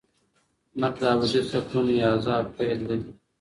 [0.79, 2.99] مرګ د ابدي سکون یا عذاب پیل دی.